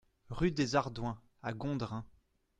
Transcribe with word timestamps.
Rue 0.31 0.49
des 0.51 0.75
Ardouens 0.75 1.19
à 1.43 1.53
Gondrin 1.53 2.07